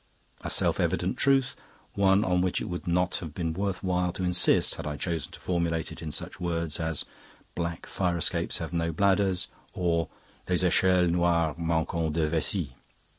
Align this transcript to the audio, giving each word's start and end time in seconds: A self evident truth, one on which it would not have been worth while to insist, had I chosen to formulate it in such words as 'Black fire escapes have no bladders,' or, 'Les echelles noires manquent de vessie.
A 0.43 0.49
self 0.49 0.79
evident 0.79 1.15
truth, 1.19 1.55
one 1.93 2.25
on 2.25 2.41
which 2.41 2.59
it 2.59 2.65
would 2.65 2.87
not 2.87 3.17
have 3.17 3.35
been 3.35 3.53
worth 3.53 3.83
while 3.83 4.11
to 4.13 4.23
insist, 4.23 4.73
had 4.73 4.87
I 4.87 4.97
chosen 4.97 5.31
to 5.33 5.39
formulate 5.39 5.91
it 5.91 6.01
in 6.01 6.11
such 6.11 6.39
words 6.39 6.79
as 6.79 7.05
'Black 7.53 7.85
fire 7.85 8.17
escapes 8.17 8.57
have 8.57 8.73
no 8.73 8.91
bladders,' 8.91 9.47
or, 9.73 10.09
'Les 10.49 10.63
echelles 10.63 11.11
noires 11.11 11.55
manquent 11.59 12.13
de 12.13 12.27
vessie. 12.27 12.73